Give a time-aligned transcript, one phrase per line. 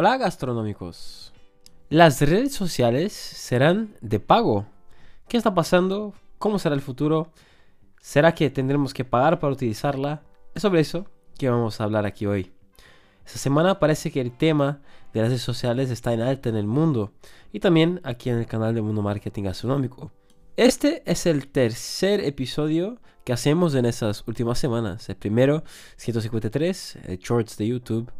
[0.00, 1.32] Hola gastronómicos.
[1.88, 4.64] Las redes sociales serán de pago.
[5.26, 6.14] ¿Qué está pasando?
[6.38, 7.32] ¿Cómo será el futuro?
[8.00, 10.22] ¿Será que tendremos que pagar para utilizarla?
[10.54, 12.52] Es sobre eso que vamos a hablar aquí hoy.
[13.26, 14.82] Esta semana parece que el tema
[15.12, 17.12] de las redes sociales está en alta en el mundo
[17.50, 20.12] y también aquí en el canal de Mundo Marketing Gastronómico.
[20.56, 25.08] Este es el tercer episodio que hacemos en esas últimas semanas.
[25.08, 25.64] El primero,
[25.96, 28.12] 153, el shorts de YouTube.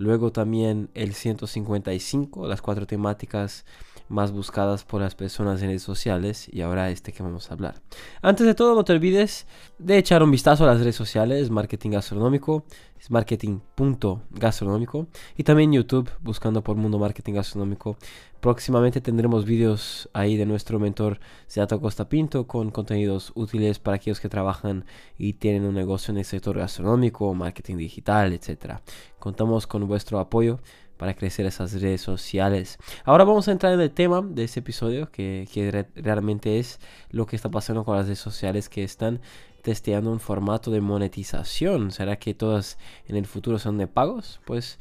[0.00, 3.66] Luego también el 155, las cuatro temáticas
[4.08, 7.82] más buscadas por las personas en redes sociales y ahora este que vamos a hablar.
[8.22, 9.46] Antes de todo, no te olvides
[9.78, 12.64] de echar un vistazo a las redes sociales, marketing gastronómico,
[12.98, 17.98] es marketing.gastronómico y también YouTube buscando por Mundo Marketing Gastronómico.
[18.40, 24.18] Próximamente tendremos vídeos ahí de nuestro mentor Seato Costa Pinto con contenidos útiles para aquellos
[24.18, 24.86] que trabajan
[25.18, 28.78] y tienen un negocio en el sector gastronómico, marketing digital, etc.
[29.18, 30.58] Contamos con vuestro apoyo
[30.96, 32.78] para crecer esas redes sociales.
[33.04, 37.36] Ahora vamos a entrar en el tema de este episodio, que, realmente es lo que
[37.36, 39.20] está pasando con las redes sociales que están
[39.62, 41.90] testeando un formato de monetización.
[41.90, 44.40] ¿Será que todas en el futuro son de pagos?
[44.46, 44.78] Pues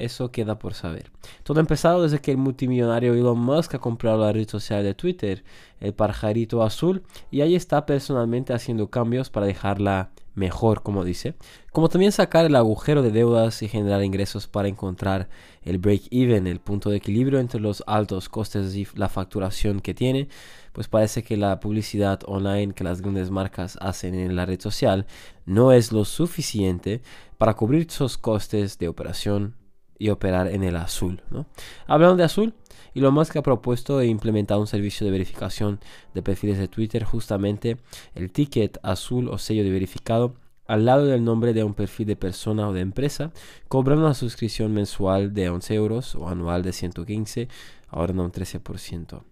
[0.00, 1.10] eso queda por saber.
[1.42, 4.94] Todo ha empezado desde que el multimillonario Elon Musk ha comprado la red social de
[4.94, 5.44] Twitter,
[5.80, 11.34] el pajarito azul, y ahí está personalmente haciendo cambios para dejarla mejor, como dice,
[11.72, 15.28] como también sacar el agujero de deudas y generar ingresos para encontrar
[15.62, 20.28] el break-even, el punto de equilibrio entre los altos costes y la facturación que tiene,
[20.72, 25.06] pues parece que la publicidad online que las grandes marcas hacen en la red social
[25.46, 27.02] no es lo suficiente
[27.38, 29.59] para cubrir sus costes de operación
[30.00, 31.22] y operar en el azul.
[31.30, 31.46] ¿no?
[31.86, 32.54] Hablando de azul,
[32.94, 35.78] Elon Musk ha propuesto e implementado un servicio de verificación
[36.14, 37.76] de perfiles de Twitter, justamente
[38.14, 40.34] el ticket azul o sello de verificado
[40.66, 43.32] al lado del nombre de un perfil de persona o de empresa,
[43.68, 47.48] cobrando una suscripción mensual de 11 euros o anual de 115,
[47.88, 49.22] ahora no un 13%.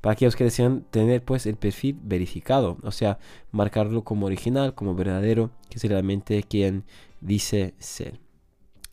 [0.00, 3.18] Para aquellos que desean tener pues el perfil verificado, o sea,
[3.50, 6.84] marcarlo como original, como verdadero, que es realmente quien
[7.20, 8.21] dice ser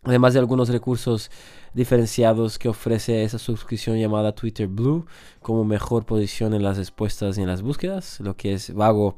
[0.04, 1.30] además de algunos recursos
[1.74, 5.06] diferenciados que ofrece esa suscripción llamada Twitter Blue
[5.42, 9.18] como mejor posición en las respuestas y en las búsquedas, lo que es vago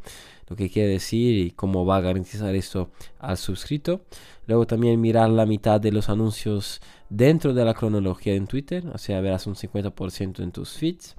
[0.51, 4.01] lo que quiere decir y cómo va a garantizar esto al suscrito.
[4.47, 8.97] Luego también mirar la mitad de los anuncios dentro de la cronología en Twitter, o
[8.97, 11.15] sea, verás un 50% en tus feeds.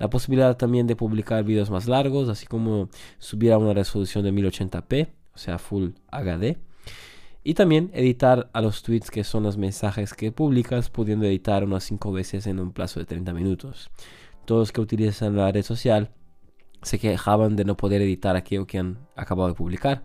[0.00, 2.88] La posibilidad también de publicar videos más largos, así como
[3.20, 6.58] subir a una resolución de 1080p, o sea, Full HD.
[7.44, 11.84] Y también editar a los tweets que son los mensajes que publicas, pudiendo editar unas
[11.84, 13.90] 5 veces en un plazo de 30 minutos.
[14.44, 16.10] Todos que utilizan la red social
[16.82, 20.02] se quejaban de no poder editar aquello que han acabado de publicar.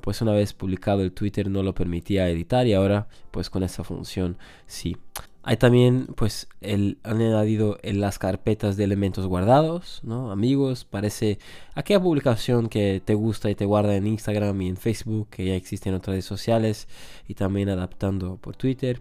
[0.00, 3.84] Pues una vez publicado el Twitter no lo permitía editar y ahora pues con esa
[3.84, 4.96] función sí.
[5.44, 10.30] Hay también, pues, el, han añadido en las carpetas de elementos guardados, ¿no?
[10.32, 11.38] Amigos, parece
[11.74, 15.54] aquella publicación que te gusta y te guarda en Instagram y en Facebook, que ya
[15.54, 16.88] existen en otras redes sociales,
[17.28, 19.00] y también adaptando por Twitter.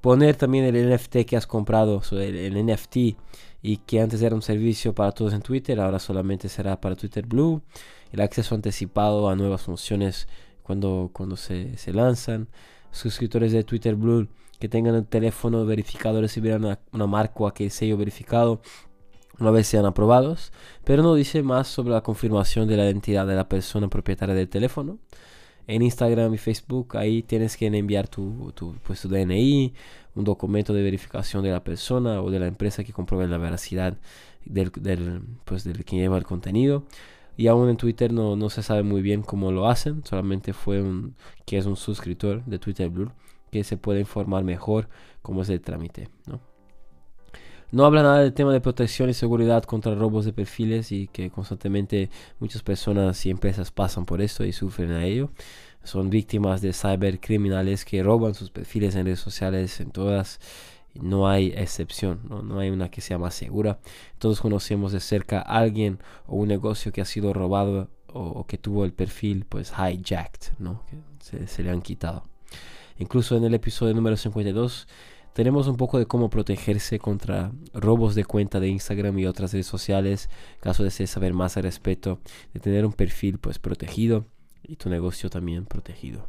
[0.00, 2.96] Poner también el NFT que has comprado, el, NFT,
[3.62, 7.26] y que antes era un servicio para todos en Twitter, ahora solamente será para Twitter
[7.26, 7.62] Blue.
[8.12, 10.26] El acceso anticipado a nuevas funciones
[10.62, 12.48] cuando, cuando se lanzan.
[12.92, 14.26] Suscriptores de Twitter Blue
[14.58, 18.60] que tengan el teléfono verificado recibirán una, una marca o aquel sello verificado
[19.38, 20.52] una vez sean aprobados,
[20.84, 24.48] pero no dice más sobre la confirmación de la identidad de la persona propietaria del
[24.48, 24.98] teléfono.
[25.66, 29.74] En Instagram y Facebook ahí tienes que enviar tu, tu, pues, tu DNI,
[30.14, 33.98] un documento de verificación de la persona o de la empresa que compruebe la veracidad
[34.44, 36.84] del, del, pues, del que lleva el contenido.
[37.36, 40.80] Y aún en Twitter no, no se sabe muy bien cómo lo hacen, solamente fue
[40.80, 43.10] un que es un suscriptor de Twitter Blue
[43.58, 44.88] que se puede informar mejor
[45.22, 46.08] cómo es el trámite.
[46.26, 46.40] ¿no?
[47.72, 51.30] no habla nada del tema de protección y seguridad contra robos de perfiles y que
[51.30, 55.30] constantemente muchas personas y empresas pasan por esto y sufren a ello.
[55.82, 60.40] Son víctimas de cybercriminales que roban sus perfiles en redes sociales, en todas.
[60.94, 62.42] No hay excepción, ¿no?
[62.42, 63.78] no hay una que sea más segura.
[64.18, 68.56] Todos conocemos de cerca a alguien o un negocio que ha sido robado o, que
[68.56, 70.82] tuvo el perfil pues hijacked, ¿no?
[71.20, 72.24] se le han quitado.
[72.98, 74.88] Incluso en el episodio número 52
[75.34, 79.66] tenemos un poco de cómo protegerse contra robos de cuenta de Instagram y otras redes
[79.66, 82.20] sociales, caso de saber más al respecto,
[82.54, 84.24] de tener un perfil pues protegido
[84.62, 86.26] y tu negocio también protegido.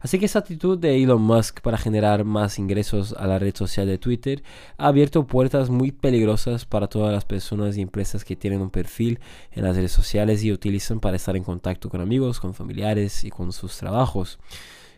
[0.00, 3.86] Así que esa actitud de Elon Musk para generar más ingresos a la red social
[3.86, 4.42] de Twitter
[4.76, 9.18] ha abierto puertas muy peligrosas para todas las personas y empresas que tienen un perfil
[9.50, 13.30] en las redes sociales y utilizan para estar en contacto con amigos, con familiares y
[13.30, 14.38] con sus trabajos.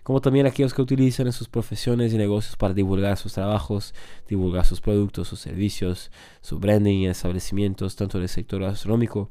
[0.02, 3.94] Como también aquellos que utilizan en sus profesiones y negocios para divulgar sus trabajos,
[4.29, 6.11] divulgar sus productos, sus servicios,
[6.41, 9.31] su branding y establecimientos, tanto del sector astronómico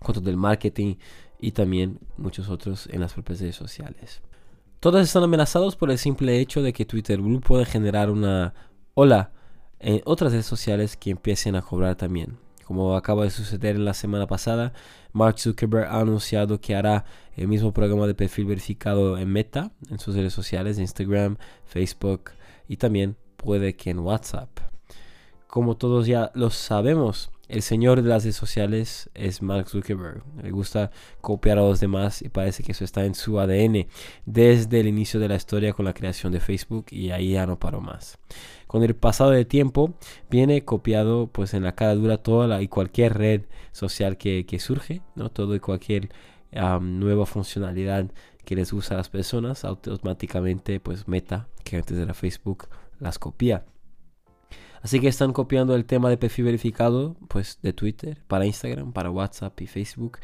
[0.00, 0.96] cuanto del marketing
[1.38, 4.20] y también muchos otros en las propias redes sociales.
[4.80, 8.54] Todos están amenazados por el simple hecho de que Twitter Blue puede generar una
[8.94, 9.32] ola
[9.78, 12.38] en otras redes sociales que empiecen a cobrar también.
[12.70, 14.72] Como acaba de suceder en la semana pasada,
[15.12, 19.98] Mark Zuckerberg ha anunciado que hará el mismo programa de perfil verificado en Meta, en
[19.98, 22.30] sus redes sociales, Instagram, Facebook
[22.68, 24.50] y también puede que en WhatsApp.
[25.48, 30.22] Como todos ya lo sabemos, el señor de las redes sociales es Mark Zuckerberg.
[30.42, 33.86] Le gusta copiar a los demás y parece que eso está en su ADN
[34.24, 37.58] desde el inicio de la historia con la creación de Facebook y ahí ya no
[37.58, 38.18] paró más.
[38.66, 39.94] Con el pasado del tiempo
[40.30, 43.42] viene copiado pues en la cara dura toda la, y cualquier red
[43.72, 45.30] social que, surge, ¿no?
[45.30, 46.10] todo y cualquier
[46.52, 48.10] nueva funcionalidad
[48.44, 52.68] que les gusta a las personas, automáticamente pues Meta, que antes era Facebook,
[52.98, 53.64] las copia.
[54.82, 59.10] Así que están copiando el tema de perfil verificado pues, de Twitter para Instagram, para
[59.10, 60.18] WhatsApp y Facebook,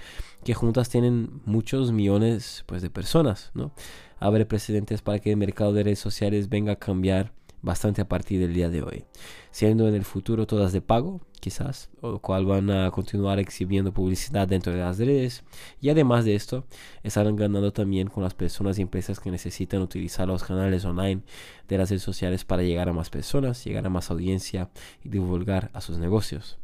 [0.44, 3.50] que juntas tienen muchos millones pues, de personas.
[3.54, 3.72] ¿no?
[4.18, 7.32] Abre precedentes para que el mercado de redes sociales venga a cambiar
[7.66, 9.04] bastante a partir del día de hoy.
[9.50, 14.46] Siendo en el futuro todas de pago, quizás, o cual van a continuar exhibiendo publicidad
[14.46, 15.42] dentro de las redes.
[15.80, 16.64] Y además de esto,
[17.02, 21.22] estarán ganando también con las personas y empresas que necesitan utilizar los canales online
[21.66, 24.70] de las redes sociales para llegar a más personas, llegar a más audiencia
[25.02, 26.58] y divulgar a sus negocios.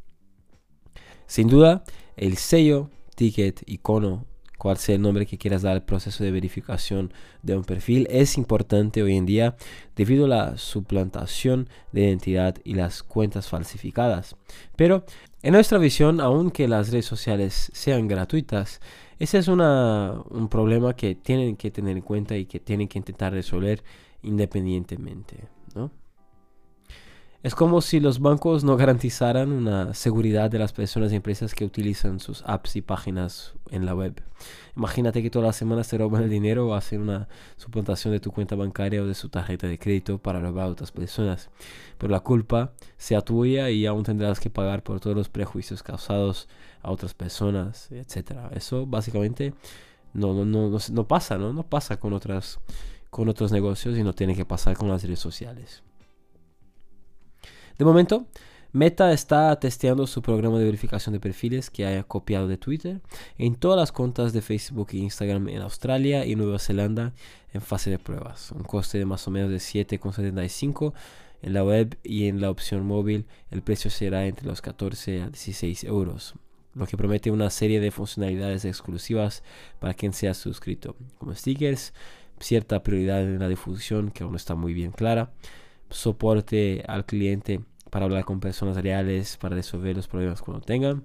[1.27, 1.83] Sin duda,
[2.17, 4.25] el sello, ticket, icono
[4.63, 7.13] cuál sea el nombre que quieras dar al proceso de verificación
[7.43, 9.57] de un perfil, es importante hoy en día
[9.97, 14.37] debido a la suplantación de identidad y las cuentas falsificadas.
[14.77, 15.05] Pero
[15.43, 18.81] en nuestra visión, aunque las redes sociales sean gratuitas,
[19.19, 23.33] ese es un problema que tienen que tener en cuenta y que tienen que intentar
[23.33, 23.83] resolver
[24.23, 25.49] independientemente.
[25.75, 25.91] ¿no?
[27.43, 31.65] Es como si los bancos no garantizaran una seguridad de las personas y empresas que
[31.65, 34.23] utilizan sus apps y páginas en la web.
[34.77, 38.31] Imagínate que todas las semanas te roban el dinero o hacen una suplantación de tu
[38.31, 41.51] cuenta bancaria o de su tarjeta de crédito para robar a otras personas.
[41.99, 46.49] Pero la culpa sea tuya y aún tendrás que pagar por todos los prejuicios causados
[46.81, 48.39] a otras personas, etc.
[48.53, 49.53] Eso básicamente
[50.15, 51.53] no, no, no, no, pasa, ¿no?
[51.53, 52.61] No pasa con, otras,
[53.11, 55.83] con otros negocios y no tiene que pasar con las redes sociales.
[57.83, 58.29] De momento,
[58.71, 63.01] Meta está testeando su programa de verificación de perfiles que haya copiado de Twitter
[63.39, 67.13] en todas las cuentas de Facebook e Instagram en Australia y Nueva Zelanda
[67.53, 68.53] en fase de pruebas.
[68.53, 70.93] Un coste de más o menos de 7,75
[71.43, 75.27] en la web y en la opción móvil el precio será entre los 14 a
[75.27, 76.35] 16 euros,
[76.77, 79.43] lo que promete una serie de funcionalidades exclusivas
[79.81, 81.95] para quien sea suscrito, como stickers,
[82.39, 85.33] cierta prioridad en la difusión que aún no está muy bien clara,
[85.93, 87.61] soporte al cliente
[87.93, 91.05] para hablar con personas reales, para resolver los problemas cuando tengan.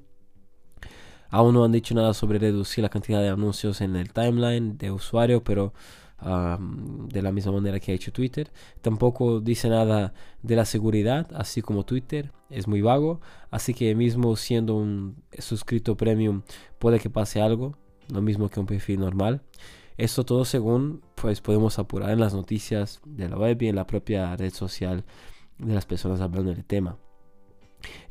[1.29, 4.89] Aún no han dicho nada sobre reducir la cantidad de anuncios en el timeline de
[4.91, 5.73] usuario, pero
[6.21, 8.53] de la misma manera que ha hecho Twitter.
[8.79, 12.31] Tampoco dice nada de la seguridad, así como Twitter.
[12.49, 13.19] Es muy vago,
[13.51, 16.43] así que mismo siendo un suscrito premium
[16.79, 17.75] puede que pase algo,
[18.07, 19.41] lo mismo que un perfil normal.
[19.97, 23.85] Esto todo según pues podemos apurar en las noticias de la web y en la
[23.85, 25.03] propia red social
[25.57, 26.97] de las personas hablando del tema.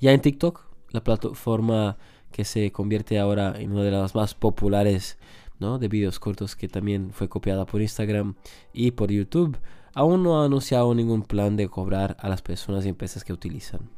[0.01, 1.97] Ya en TikTok, la plataforma
[2.33, 5.19] que se convierte ahora en una de las más populares
[5.59, 5.79] ¿no?
[5.79, 8.35] de videos cortos que también fue copiada por Instagram
[8.73, 9.59] y por YouTube,
[9.95, 13.91] aún no ha anunciado ningún plan de cobrar a las personas y empresas que utilizan.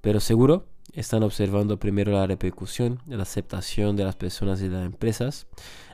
[0.00, 0.66] Pero seguro
[0.98, 5.46] están observando primero la repercusión la aceptación de las personas y de las empresas,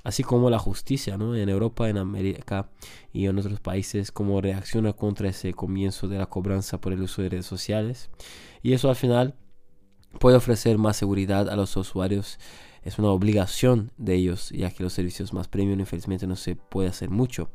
[0.03, 1.37] así como la justicia ¿no?
[1.37, 2.71] en Europa, en América
[3.13, 7.21] y en otros países, cómo reacciona contra ese comienzo de la cobranza por el uso
[7.21, 8.09] de redes sociales.
[8.63, 9.35] Y eso al final
[10.19, 12.39] puede ofrecer más seguridad a los usuarios.
[12.85, 16.89] Es una obligación de ellos, ya que los servicios más premium infelizmente no se puede
[16.89, 17.51] hacer mucho,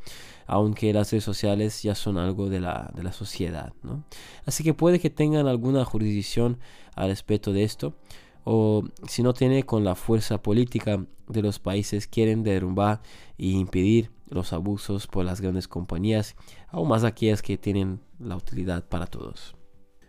[0.47, 3.71] aunque las redes sociales ya son algo de la, de la sociedad.
[4.45, 6.57] Así que puede que tengan alguna jurisdicción
[6.95, 7.95] al respecto de esto,
[8.43, 13.01] o si no tiene con la fuerza política de los países quieren derrumbar
[13.37, 16.35] y impedir los abusos por las grandes compañías,
[16.69, 19.55] aún más aquellas que tienen la utilidad para todos.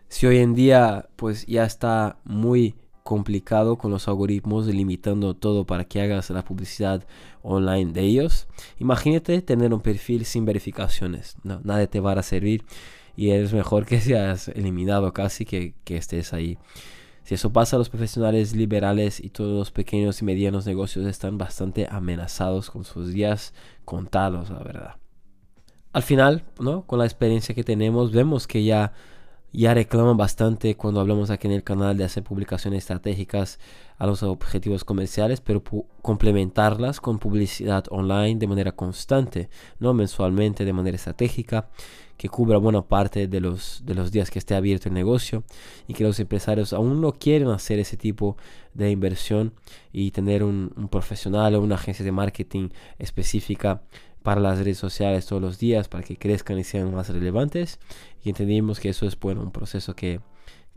[0.08, 5.84] Si hoy en día pues ya está muy complicado con los algoritmos limitando todo para
[5.84, 7.06] que hagas la publicidad
[7.42, 12.64] online de ellos, imagínate tener un perfil sin verificaciones, nadie te va a servir
[13.16, 16.58] y es mejor que seas eliminado casi que, que estés ahí.
[17.30, 21.86] Si eso pasa, los profesionales liberales y todos los pequeños y medianos negocios están bastante
[21.90, 23.54] amenazados con sus días
[23.84, 24.96] contados, la verdad.
[25.92, 26.86] al final, ¿no?
[26.86, 28.92] Con la experiencia que tenemos, vemos que ya,
[29.52, 33.58] ya reclaman bastante cuando hablamos aquí en el canal de hacer publicaciones estratégicas
[33.98, 35.62] a los objetivos comerciales, pero
[36.02, 39.92] complementarlas con publicidad online de manera constante, ¿no?
[39.92, 41.68] Mensualmente, de manera estratégica,
[42.16, 45.42] que cubra buena parte de los, de los días que esté abierto el negocio
[45.88, 48.36] y que los empresarios aún no quieren hacer ese tipo
[48.74, 49.54] de inversión
[49.92, 53.82] y tener un, un profesional o una agencia de marketing específica
[54.22, 57.78] para las redes sociales todos los días para que crezcan y sean más relevantes.
[58.22, 60.20] Y entendimos que eso es bueno un proceso que,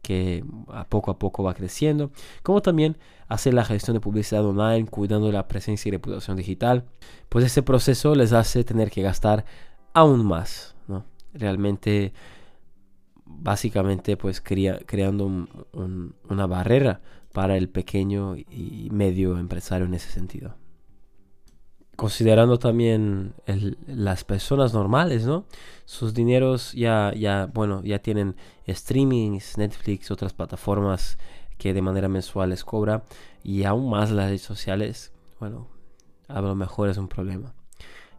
[0.02, 2.12] que a poco a poco va creciendo.
[2.42, 2.98] Como también
[3.28, 6.86] hacer la gestión de publicidad online cuidando la presencia y reputación digital.
[7.30, 9.46] Pues ese proceso les hace tener que gastar
[9.94, 11.06] aún más ¿no?
[11.34, 12.14] realmente
[13.26, 15.48] básicamente pues creando
[16.30, 20.56] una barrera para el pequeño y medio empresario en ese sentido
[21.96, 23.34] considerando también
[23.88, 25.46] las personas normales, ¿no?
[25.86, 28.36] Sus dineros ya, ya, bueno, ya tienen
[28.68, 31.18] streamings, Netflix, otras plataformas
[31.58, 33.04] que de manera mensual les cobra
[33.44, 35.68] y aún más las redes sociales, bueno,
[36.28, 37.54] a lo mejor es un problema.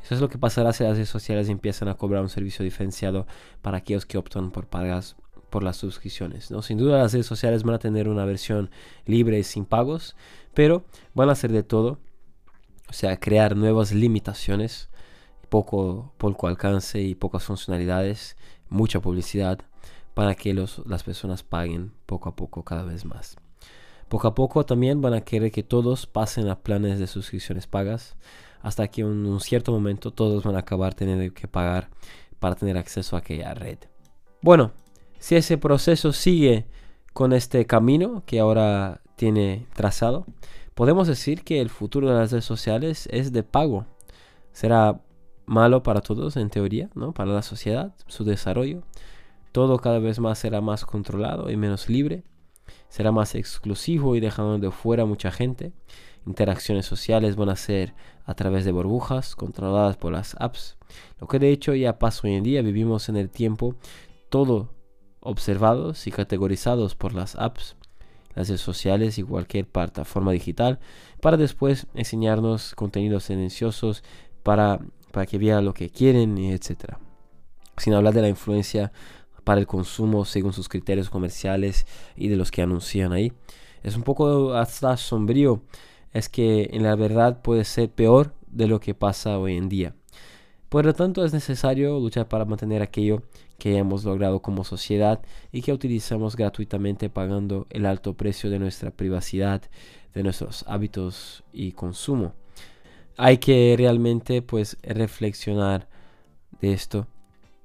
[0.03, 3.27] Eso es lo que pasará si las redes sociales empiezan a cobrar un servicio diferenciado
[3.63, 5.17] para aquellos que optan por pagas
[5.49, 6.51] por las suscripciones.
[6.51, 6.63] ¿no?
[6.63, 8.71] Sin duda las redes sociales van a tener una versión
[9.07, 10.15] libre y sin pagos,
[10.53, 11.99] pero van a hacer de todo
[12.89, 14.89] o sea, crear nuevas limitaciones,
[15.49, 18.37] poco, poco alcance y pocas funcionalidades,
[18.69, 19.61] mucha publicidad
[20.15, 23.37] para que los, las personas paguen poco a poco cada vez más.
[24.09, 28.17] Poco a poco también van a querer que todos pasen a planes de suscripciones pagas,
[28.63, 31.91] hasta que en un cierto momento todos van a acabar teniendo que pagar
[32.39, 33.79] para tener acceso a aquella red.
[34.41, 34.73] Bueno,
[35.19, 36.67] si ese proceso sigue
[37.13, 40.27] con este camino que ahora tiene trazado,
[40.75, 43.87] Podemos decir que el futuro de las redes sociales es de pago.
[44.53, 45.01] Será
[45.47, 47.13] malo para todos en teoría, ¿no?
[47.13, 48.83] Para la sociedad, su desarrollo.
[49.53, 52.25] Todo cada vez más será más controlado y menos libre.
[52.89, 55.73] Será más exclusivo y dejando de fuera mucha gente.
[56.27, 60.77] Interacciones sociales van a ser a través de burbujas controladas por las apps.
[61.21, 62.63] Lo que de hecho ya pasa hoy en día.
[62.63, 63.77] Vivimos en el tiempo
[64.29, 64.75] todo
[65.21, 67.77] observados y categorizados por las apps
[68.35, 70.79] redes sociales y cualquier plataforma digital
[71.21, 74.03] para después enseñarnos contenidos tendenciosos
[74.43, 74.81] para,
[75.13, 76.97] para que vean lo que quieren, etc.
[77.77, 78.93] Sin hablar de la influencia
[79.45, 81.87] para el consumo según sus criterios comerciales
[82.17, 83.33] y de los que anuncian ahí.
[83.83, 85.63] Es un poco hasta sombrío,
[86.13, 89.95] es que en la verdad puede ser peor de lo que pasa hoy en día.
[90.75, 93.23] Por lo tanto, es necesario luchar para mantener aquello
[93.59, 98.91] que hemos logrado como sociedad y que utilizamos gratuitamente pagando el alto precio de nuestra
[98.91, 99.63] privacidad,
[100.15, 102.33] de nuestros hábitos y consumo.
[103.17, 105.87] Hay que realmente pues reflexionar
[106.61, 107.07] de esto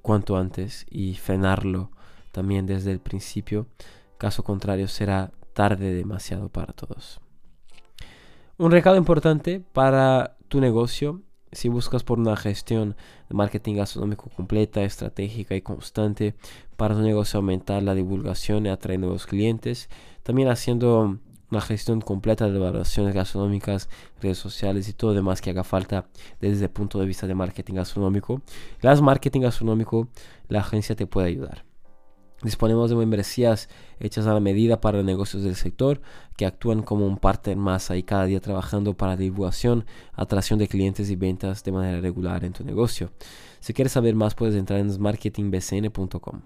[0.03, 1.89] cuanto antes y frenarlo
[2.31, 3.65] también desde el principio.
[4.19, 7.19] Caso contrario será tarde demasiado para todos.
[8.59, 12.95] Un recado importante para tu negocio si buscas por una gestión
[13.29, 16.35] de marketing gastronómico completa, estratégica y constante
[16.77, 19.89] para tu negocio aumentar la divulgación y atraer nuevos clientes,
[20.23, 21.19] también haciendo
[21.51, 23.89] una gestión completa de evaluaciones gastronómicas,
[24.21, 26.07] redes sociales y todo demás que haga falta
[26.39, 28.41] desde el punto de vista de marketing gastronómico.
[28.81, 30.07] Las marketing gastronómico,
[30.47, 31.68] la agencia te puede ayudar.
[32.41, 33.67] Disponemos de membresías
[33.99, 36.01] hechas a la medida para negocios del sector
[36.37, 41.09] que actúan como un partner más ahí cada día trabajando para divulgación, atracción de clientes
[41.09, 43.11] y ventas de manera regular en tu negocio.
[43.59, 46.41] Si quieres saber más puedes entrar en marketingbcn.com.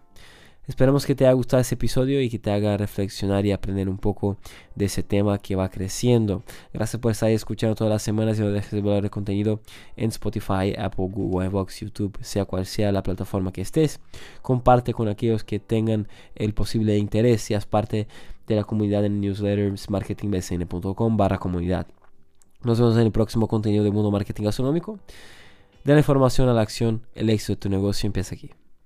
[0.65, 3.98] Esperamos que te haya gustado este episodio y que te haga reflexionar y aprender un
[3.98, 4.38] poco
[4.75, 6.41] de ese tema que va creciendo.
[6.74, 9.60] Gracias por estar escuchando todas las semanas y no dejes de valor de contenido
[9.98, 14.00] en Spotify, Apple, Google, Xbox, YouTube, sea cual sea la plataforma que estés.
[14.41, 18.08] Comparte con aquellos que tengan el posible interés, seas parte
[18.48, 21.88] de la comunidad en newsletters marketingbcn.com barra comunidad.
[22.63, 24.98] Nos vemos en el próximo contenido de Mundo Marketing Gastronómico.
[25.84, 28.51] De la información a la acción, el éxito de tu negocio empieza aquí.